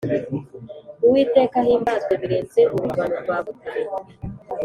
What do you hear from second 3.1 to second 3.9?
rwa butare